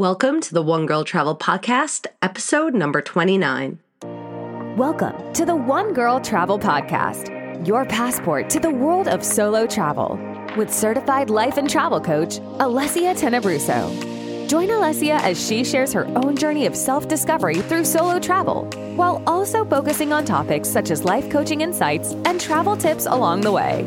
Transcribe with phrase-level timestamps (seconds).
[0.00, 3.78] Welcome to the One Girl Travel Podcast, episode number 29.
[4.74, 10.18] Welcome to the One Girl Travel Podcast, your passport to the world of solo travel,
[10.56, 14.48] with certified life and travel coach, Alessia Tenebruso.
[14.48, 18.64] Join Alessia as she shares her own journey of self discovery through solo travel,
[18.96, 23.52] while also focusing on topics such as life coaching insights and travel tips along the
[23.52, 23.82] way.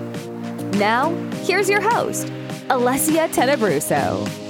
[0.78, 1.10] Now,
[1.42, 2.28] here's your host,
[2.70, 4.43] Alessia Tenebruso.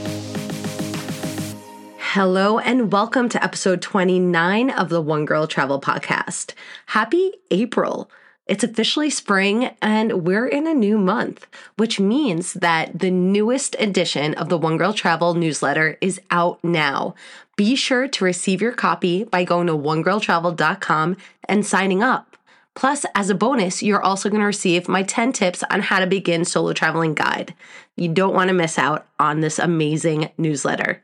[2.14, 6.54] Hello and welcome to episode 29 of the One Girl Travel Podcast.
[6.86, 8.08] Happy April.
[8.46, 14.36] It's officially spring and we're in a new month, which means that the newest edition
[14.36, 17.16] of the One Girl Travel newsletter is out now.
[17.56, 21.18] Be sure to receive your copy by going to onegirltravel.com
[21.50, 22.38] and signing up.
[22.76, 26.06] Plus, as a bonus, you're also going to receive my 10 tips on how to
[26.06, 27.56] begin solo traveling guide.
[27.96, 31.02] You don't want to miss out on this amazing newsletter.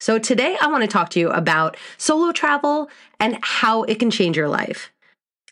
[0.00, 2.88] So, today I want to talk to you about solo travel
[3.20, 4.90] and how it can change your life.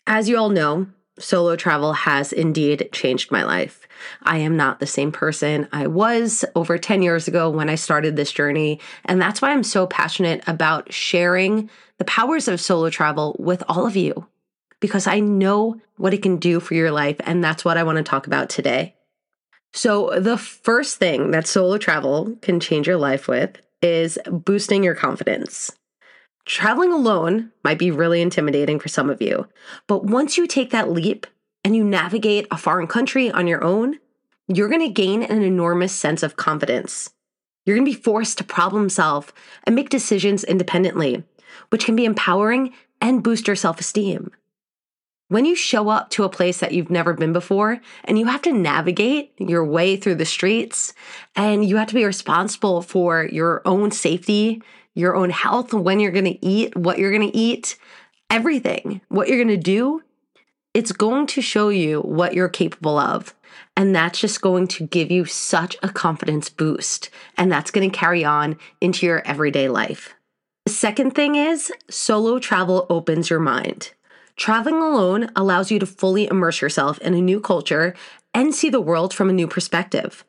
[0.06, 0.86] As you all know,
[1.18, 3.86] solo travel has indeed changed my life.
[4.22, 8.16] I am not the same person I was over 10 years ago when I started
[8.16, 8.80] this journey.
[9.04, 11.68] And that's why I'm so passionate about sharing
[11.98, 14.28] the powers of solo travel with all of you,
[14.80, 17.16] because I know what it can do for your life.
[17.20, 18.94] And that's what I want to talk about today.
[19.74, 24.94] So, the first thing that solo travel can change your life with is boosting your
[24.94, 25.72] confidence.
[26.44, 29.46] Traveling alone might be really intimidating for some of you,
[29.86, 31.26] but once you take that leap
[31.62, 33.98] and you navigate a foreign country on your own,
[34.46, 37.10] you're going to gain an enormous sense of confidence.
[37.66, 39.32] You're going to be forced to problem solve
[39.64, 41.22] and make decisions independently,
[41.68, 44.30] which can be empowering and boost your self esteem.
[45.28, 48.40] When you show up to a place that you've never been before and you have
[48.42, 50.94] to navigate your way through the streets
[51.36, 54.62] and you have to be responsible for your own safety,
[54.94, 57.76] your own health, when you're going to eat, what you're going to eat,
[58.30, 60.02] everything, what you're going to do,
[60.72, 63.34] it's going to show you what you're capable of.
[63.76, 67.10] And that's just going to give you such a confidence boost.
[67.36, 70.14] And that's going to carry on into your everyday life.
[70.64, 73.92] The second thing is solo travel opens your mind.
[74.38, 77.92] Traveling alone allows you to fully immerse yourself in a new culture
[78.32, 80.24] and see the world from a new perspective.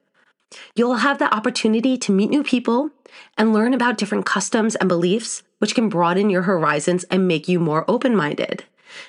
[0.76, 2.90] You'll have the opportunity to meet new people
[3.38, 7.60] and learn about different customs and beliefs, which can broaden your horizons and make you
[7.60, 8.64] more open minded.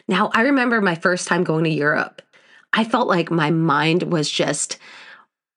[0.06, 2.20] Now, I remember my first time going to Europe.
[2.74, 4.76] I felt like my mind was just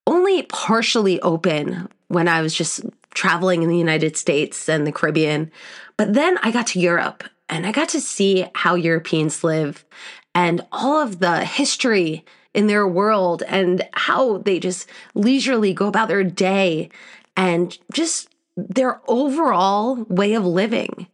[0.08, 2.82] only partially open when I was just
[3.14, 5.52] traveling in the United States and the Caribbean.
[5.98, 9.86] But then I got to Europe and I got to see how Europeans live
[10.34, 16.08] and all of the history in their world and how they just leisurely go about
[16.08, 16.90] their day
[17.36, 21.08] and just their overall way of living.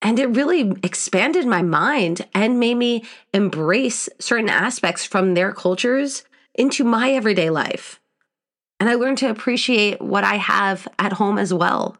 [0.00, 6.24] And it really expanded my mind and made me embrace certain aspects from their cultures
[6.54, 8.00] into my everyday life.
[8.78, 11.96] And I learned to appreciate what I have at home as well.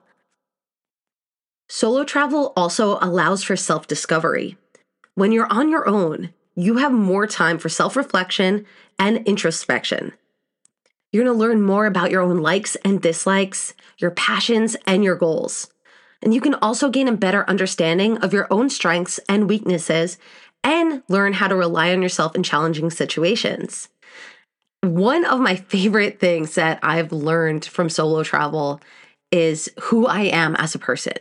[1.68, 4.56] Solo travel also allows for self discovery.
[5.14, 8.66] When you're on your own, you have more time for self reflection
[8.98, 10.12] and introspection.
[11.10, 15.16] You're going to learn more about your own likes and dislikes, your passions, and your
[15.16, 15.70] goals.
[16.22, 20.18] And you can also gain a better understanding of your own strengths and weaknesses
[20.62, 23.88] and learn how to rely on yourself in challenging situations.
[24.82, 28.80] One of my favorite things that I've learned from solo travel
[29.30, 31.14] is who I am as a person.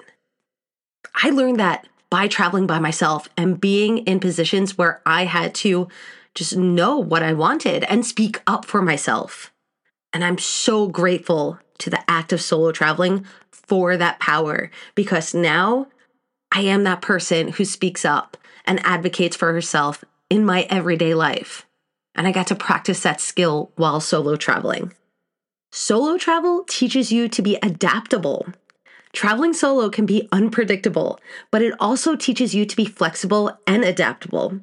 [1.15, 5.87] I learned that by traveling by myself and being in positions where I had to
[6.35, 9.51] just know what I wanted and speak up for myself.
[10.11, 15.87] And I'm so grateful to the act of solo traveling for that power because now
[16.51, 21.65] I am that person who speaks up and advocates for herself in my everyday life.
[22.15, 24.93] And I got to practice that skill while solo traveling.
[25.71, 28.47] Solo travel teaches you to be adaptable
[29.13, 31.19] Traveling solo can be unpredictable,
[31.51, 34.59] but it also teaches you to be flexible and adaptable.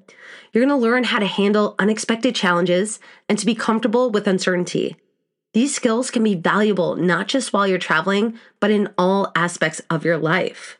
[0.52, 2.98] You're going to learn how to handle unexpected challenges
[3.28, 4.96] and to be comfortable with uncertainty.
[5.54, 10.04] These skills can be valuable not just while you're traveling, but in all aspects of
[10.04, 10.78] your life.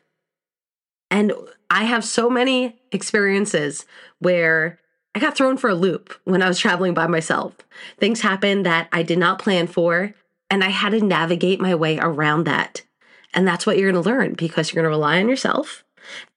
[1.09, 1.33] And
[1.69, 3.85] I have so many experiences
[4.19, 4.79] where
[5.15, 7.53] I got thrown for a loop when I was traveling by myself.
[7.97, 10.13] Things happened that I did not plan for,
[10.49, 12.83] and I had to navigate my way around that.
[13.33, 15.83] And that's what you're going to learn because you're going to rely on yourself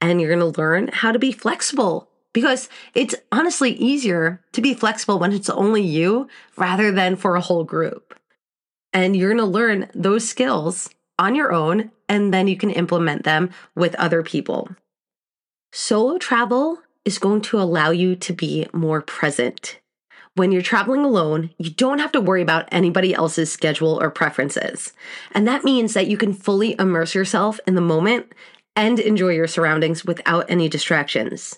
[0.01, 4.75] and you're going to learn how to be flexible because it's honestly easier to be
[4.75, 8.19] flexible when it's only you rather than for a whole group.
[8.93, 13.25] And you're going to learn those skills on your own, and then you can implement
[13.25, 14.69] them with other people.
[15.73, 19.79] Solo travel is going to allow you to be more present.
[20.37, 24.93] When you're traveling alone, you don't have to worry about anybody else's schedule or preferences.
[25.33, 28.33] And that means that you can fully immerse yourself in the moment
[28.75, 31.57] and enjoy your surroundings without any distractions.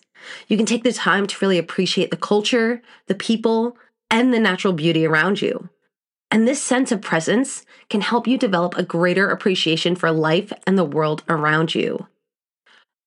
[0.49, 3.79] You can take the time to really appreciate the culture, the people,
[4.11, 5.71] and the natural beauty around you.
[6.31, 10.77] And this sense of presence can help you develop a greater appreciation for life and
[10.77, 12.09] the world around you.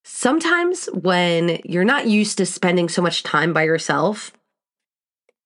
[0.03, 4.31] Sometimes, when you're not used to spending so much time by yourself,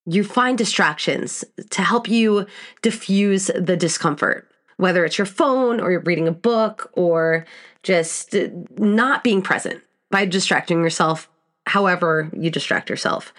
[0.05, 2.45] you find distractions to help you
[2.81, 7.45] diffuse the discomfort, whether it's your phone or you're reading a book or
[7.83, 8.35] just
[8.77, 11.29] not being present by distracting yourself
[11.65, 13.33] however you distract yourself.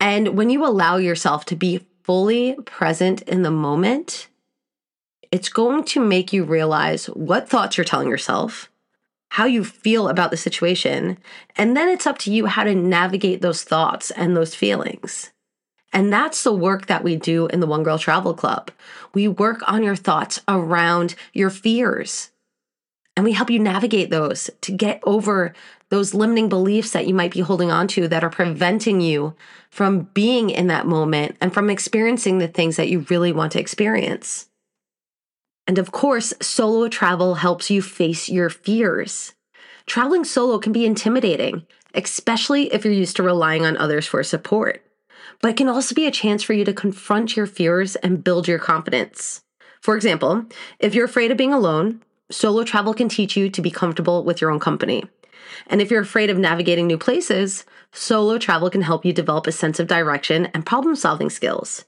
[0.00, 4.28] And when you allow yourself to be fully present in the moment,
[5.32, 8.70] it's going to make you realize what thoughts you're telling yourself,
[9.30, 11.18] how you feel about the situation,
[11.56, 15.32] and then it's up to you how to navigate those thoughts and those feelings.
[15.96, 18.70] And that's the work that we do in the One Girl Travel Club.
[19.14, 22.32] We work on your thoughts around your fears.
[23.16, 25.54] And we help you navigate those to get over
[25.88, 29.34] those limiting beliefs that you might be holding on to that are preventing you
[29.70, 33.60] from being in that moment and from experiencing the things that you really want to
[33.60, 34.50] experience.
[35.66, 39.32] And of course, solo travel helps you face your fears.
[39.86, 41.64] Traveling solo can be intimidating,
[41.94, 44.85] especially if you're used to relying on others for support
[45.40, 48.48] but it can also be a chance for you to confront your fears and build
[48.48, 49.42] your confidence.
[49.80, 50.46] For example,
[50.78, 54.40] if you're afraid of being alone, solo travel can teach you to be comfortable with
[54.40, 55.04] your own company.
[55.68, 59.52] And if you're afraid of navigating new places, solo travel can help you develop a
[59.52, 61.84] sense of direction and problem solving skills.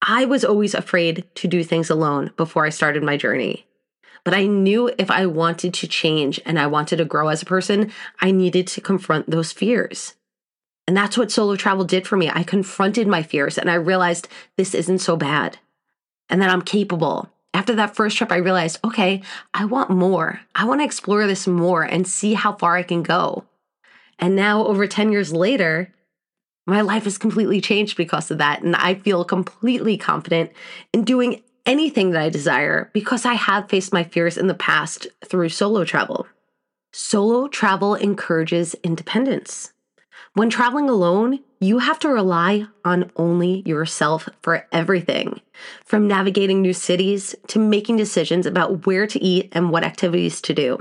[0.00, 3.66] I was always afraid to do things alone before I started my journey.
[4.24, 7.46] But I knew if I wanted to change and I wanted to grow as a
[7.46, 10.14] person, I needed to confront those fears.
[10.88, 12.30] And that's what solo travel did for me.
[12.30, 14.26] I confronted my fears and I realized
[14.56, 15.58] this isn't so bad
[16.30, 17.28] and that I'm capable.
[17.52, 19.20] After that first trip, I realized, okay,
[19.52, 20.40] I want more.
[20.54, 23.44] I want to explore this more and see how far I can go.
[24.18, 25.92] And now, over 10 years later,
[26.66, 28.62] my life has completely changed because of that.
[28.62, 30.52] And I feel completely confident
[30.94, 35.06] in doing anything that I desire because I have faced my fears in the past
[35.22, 36.26] through solo travel.
[36.94, 39.74] Solo travel encourages independence.
[40.38, 45.40] When traveling alone, you have to rely on only yourself for everything
[45.84, 50.54] from navigating new cities to making decisions about where to eat and what activities to
[50.54, 50.78] do.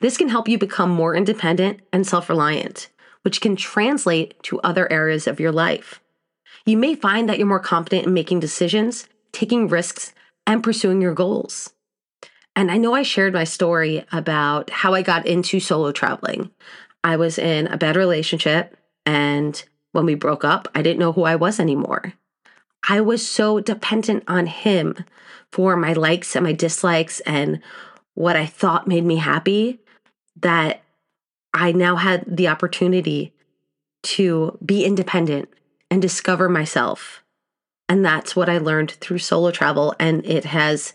[0.00, 2.88] This can help you become more independent and self reliant,
[3.20, 6.00] which can translate to other areas of your life.
[6.64, 10.14] You may find that you're more confident in making decisions, taking risks,
[10.46, 11.74] and pursuing your goals.
[12.58, 16.50] And I know I shared my story about how I got into solo traveling.
[17.04, 18.75] I was in a bad relationship.
[19.06, 22.12] And when we broke up, I didn't know who I was anymore.
[22.88, 25.04] I was so dependent on him
[25.52, 27.60] for my likes and my dislikes and
[28.14, 29.80] what I thought made me happy
[30.40, 30.82] that
[31.54, 33.32] I now had the opportunity
[34.02, 35.48] to be independent
[35.90, 37.22] and discover myself.
[37.88, 39.94] And that's what I learned through solo travel.
[39.98, 40.92] And it has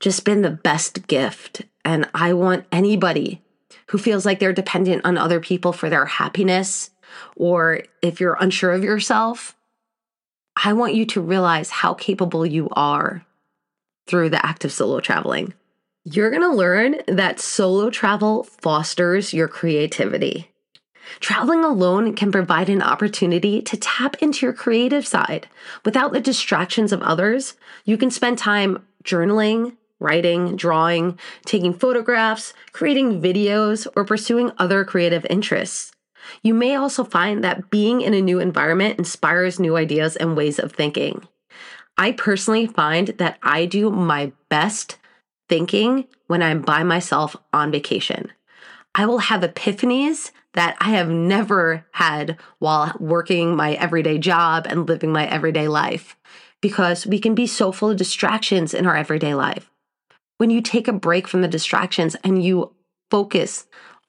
[0.00, 1.62] just been the best gift.
[1.84, 3.42] And I want anybody
[3.88, 6.90] who feels like they're dependent on other people for their happiness,
[7.36, 9.56] or if you're unsure of yourself,
[10.62, 13.24] I want you to realize how capable you are
[14.06, 15.52] through the act of solo traveling.
[16.04, 20.50] You're to learn that solo travel fosters your creativity.
[21.20, 25.48] Traveling alone can provide an opportunity to tap into your creative side.
[25.84, 27.54] Without the distractions of others,
[27.84, 35.26] you can spend time journaling, writing, drawing, taking photographs, creating videos, or pursuing other creative
[35.30, 35.92] interests.
[36.42, 40.58] You may also find that being in a new environment inspires new ideas and ways
[40.58, 41.26] of thinking.
[41.98, 44.96] I personally find that I do my best
[45.48, 48.32] thinking when I'm by myself on vacation.
[48.94, 54.88] I will have epiphanies that I have never had while working my everyday job and
[54.88, 56.16] living my everyday life
[56.60, 59.70] because we can be so full of distractions in our everyday life
[60.38, 62.72] when you take a break from the distractions and you
[63.10, 63.66] focus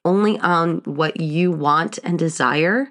[0.08, 2.90] only on what you want and desire,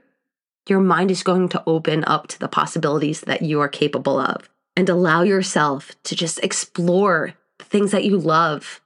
[0.70, 4.48] your mind is going to open up to the possibilities that you are capable of
[4.76, 8.82] and allow yourself to just explore the things that you love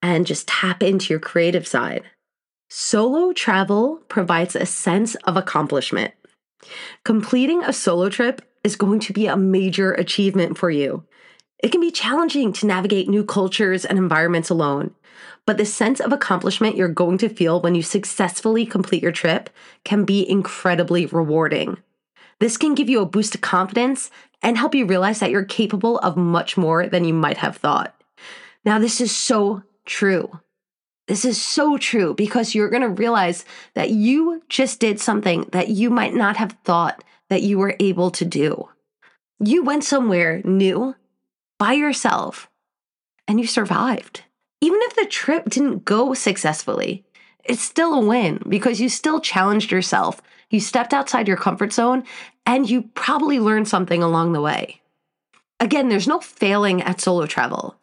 [0.00, 2.04] and just tap into your creative side.
[2.68, 6.14] Solo travel provides a sense of accomplishment.
[7.04, 11.04] Completing a solo trip is going to be a major achievement for you.
[11.58, 14.94] It can be challenging to navigate new cultures and environments alone,
[15.46, 19.50] but the sense of accomplishment you're going to feel when you successfully complete your trip
[19.84, 21.78] can be incredibly rewarding.
[22.38, 24.10] This can give you a boost of confidence
[24.42, 27.94] and help you realize that you're capable of much more than you might have thought.
[28.64, 30.40] Now, this is so true.
[31.08, 35.68] This is so true because you're going to realize that you just did something that
[35.68, 38.68] you might not have thought that you were able to do.
[39.40, 40.94] You went somewhere new
[41.58, 42.48] by yourself
[43.26, 44.22] and you survived.
[44.62, 47.04] Even if the trip didn't go successfully,
[47.44, 50.22] it's still a win because you still challenged yourself.
[50.50, 52.04] You stepped outside your comfort zone
[52.46, 54.80] and you probably learned something along the way.
[55.58, 57.76] Again, there's no failing at solo travel.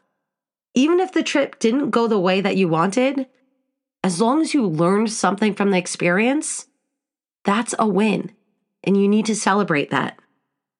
[0.73, 3.27] Even if the trip didn't go the way that you wanted,
[4.01, 6.67] as long as you learned something from the experience,
[7.43, 8.31] that's a win.
[8.85, 10.17] And you need to celebrate that.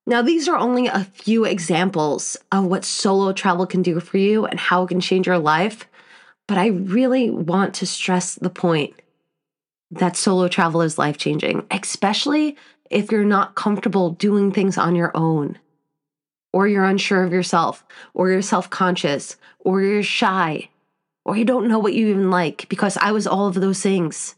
[0.05, 4.45] Now, these are only a few examples of what solo travel can do for you
[4.45, 5.88] and how it can change your life.
[6.49, 8.95] But I really want to stress the point
[9.91, 12.57] that solo travel is life changing, especially
[12.89, 15.59] if you're not comfortable doing things on your own,
[16.51, 20.69] or you're unsure of yourself, or you're self conscious, or you're shy,
[21.23, 24.33] or you don't know what you even like, because I was all of those things.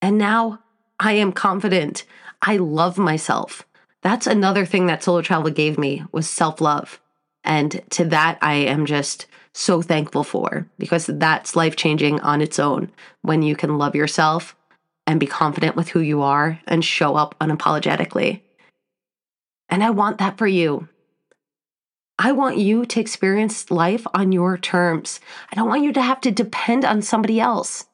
[0.00, 0.60] And now
[0.98, 2.06] I am confident.
[2.40, 3.66] I love myself.
[4.00, 6.98] That's another thing that solo travel gave me was self-love.
[7.44, 9.26] And to that I am just
[9.56, 12.90] so thankful for because that's life-changing on its own
[13.22, 14.54] when you can love yourself
[15.06, 18.42] and be confident with who you are and show up unapologetically.
[19.68, 20.88] And I want that for you.
[22.18, 25.20] I want you to experience life on your terms.
[25.52, 27.86] I don't want you to have to depend on somebody else.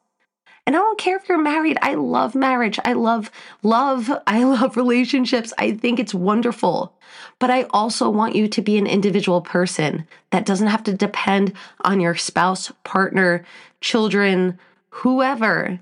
[0.66, 1.76] And I don't care if you're married.
[1.83, 2.78] I love marriage.
[2.85, 3.31] I love
[3.62, 4.11] love.
[4.26, 5.52] I love relationships.
[5.59, 6.95] I think it's wonderful.
[7.38, 11.52] But I also want you to be an individual person that doesn't have to depend
[11.81, 13.45] on your spouse, partner,
[13.81, 14.59] children,
[14.90, 15.81] whoever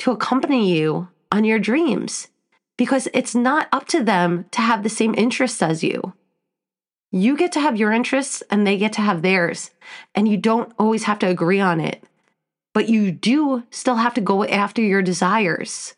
[0.00, 2.28] to accompany you on your dreams
[2.76, 6.14] because it's not up to them to have the same interests as you.
[7.12, 9.70] You get to have your interests and they get to have theirs,
[10.14, 12.02] and you don't always have to agree on it.
[12.72, 15.94] But you do still have to go after your desires.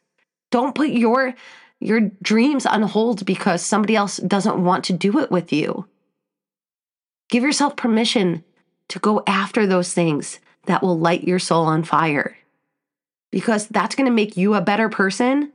[0.50, 1.34] Don't put your
[1.80, 5.86] your dreams on hold because somebody else doesn't want to do it with you.
[7.28, 8.44] Give yourself permission
[8.88, 12.36] to go after those things that will light your soul on fire
[13.32, 15.50] because that's going to make you a better person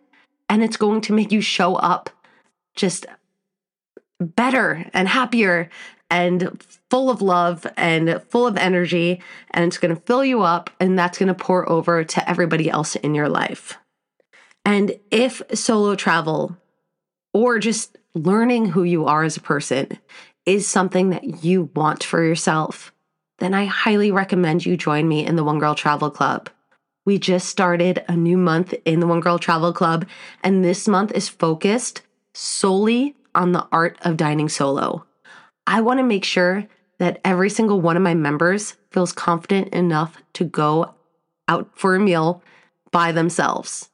[0.49, 2.09] and it's going to make you show up
[2.75, 3.05] just
[4.19, 5.69] better and happier
[6.09, 9.21] and full of love and full of energy
[9.51, 12.69] and it's going to fill you up and that's going to pour over to everybody
[12.69, 13.77] else in your life.
[14.63, 16.57] And if solo travel
[17.33, 19.97] or just learning who you are as a person
[20.45, 22.91] is something that you want for yourself,
[23.39, 26.49] then I highly recommend you join me in the One Girl Travel Club.
[27.05, 30.07] We just started a new month in the One Girl Travel Club,
[30.43, 32.01] and this month is focused
[32.33, 35.05] solely on the art of dining solo.
[35.67, 36.65] I want to make sure
[36.97, 40.95] that every single one of my members feels confident enough to go
[41.47, 42.41] out for a meal
[42.91, 43.89] by themselves.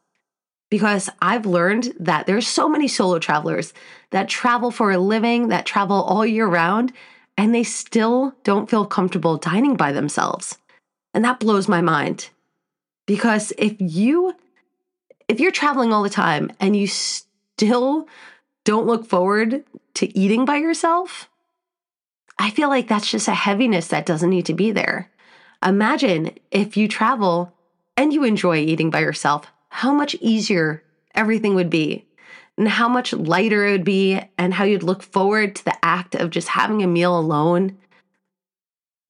[0.69, 3.73] Because I've learned that there's so many solo travelers
[4.11, 6.93] that travel for a living, that travel all year round,
[7.37, 10.57] and they still don't feel comfortable dining by themselves.
[11.13, 12.29] And that blows my mind.
[13.05, 14.35] Because if you
[15.27, 18.07] if you're traveling all the time and you still
[18.65, 19.63] don't look forward
[19.95, 21.29] to eating by yourself,
[22.37, 25.11] I feel like that's just a heaviness that doesn't need to be there.
[25.65, 27.53] Imagine if you travel
[27.95, 30.83] and you enjoy eating by yourself, how much easier
[31.15, 32.05] everything would be,
[32.57, 36.15] and how much lighter it would be, and how you'd look forward to the act
[36.15, 37.77] of just having a meal alone.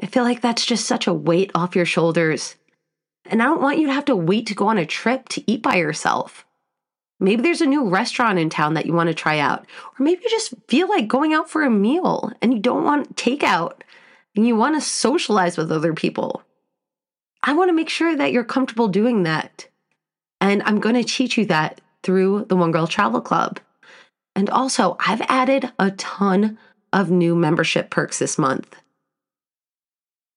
[0.02, 2.56] I feel like that's just such a weight off your shoulders
[3.26, 5.52] and I don't want you to have to wait to go on a trip to
[5.52, 6.46] eat by yourself.
[7.24, 9.66] Maybe there's a new restaurant in town that you want to try out.
[9.98, 13.16] Or maybe you just feel like going out for a meal and you don't want
[13.16, 13.82] takeout
[14.36, 16.44] and you want to socialize with other people.
[17.42, 19.70] I want to make sure that you're comfortable doing that.
[20.42, 23.62] And I'm going to teach you that through the One Girl Travel Club.
[24.36, 26.58] And also, I've added a ton
[26.92, 28.76] of new membership perks this month.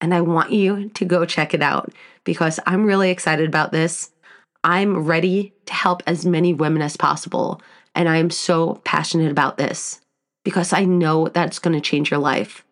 [0.00, 4.10] And I want you to go check it out because I'm really excited about this.
[4.66, 7.62] I'm ready to help as many women as possible.
[7.94, 10.00] And I am so passionate about this
[10.44, 12.64] because I know that's going to change your life.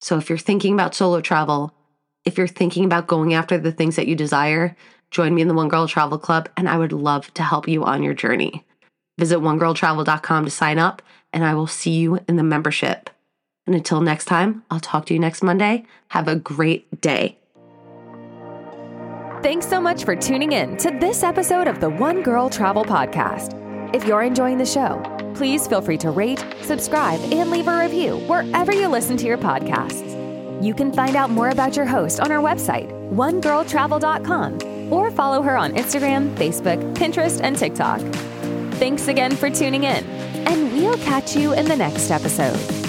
[0.00, 1.74] So if you're thinking about solo travel,
[2.24, 4.74] if you're thinking about going after the things that you desire,
[5.10, 7.84] join me in the One Girl Travel Club and I would love to help you
[7.84, 8.64] on your journey.
[9.18, 13.10] Visit onegirltravel.com to sign up and I will see you in the membership.
[13.66, 15.84] And until next time, I'll talk to you next Monday.
[16.08, 17.39] Have a great day.
[19.42, 23.54] Thanks so much for tuning in to this episode of the One Girl Travel Podcast.
[23.94, 25.02] If you're enjoying the show,
[25.34, 29.38] please feel free to rate, subscribe, and leave a review wherever you listen to your
[29.38, 30.62] podcasts.
[30.62, 35.56] You can find out more about your host on our website, onegirltravel.com, or follow her
[35.56, 38.00] on Instagram, Facebook, Pinterest, and TikTok.
[38.74, 40.04] Thanks again for tuning in,
[40.46, 42.79] and we'll catch you in the next episode.